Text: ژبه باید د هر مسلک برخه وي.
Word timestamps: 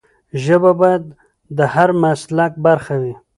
ژبه 0.43 0.71
باید 0.79 1.03
د 1.57 1.59
هر 1.73 1.89
مسلک 2.03 2.51
برخه 2.65 2.95
وي. 3.01 3.13